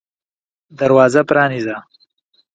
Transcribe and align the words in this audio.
دروازه 0.79 1.21
پرانیزه! 1.29 1.75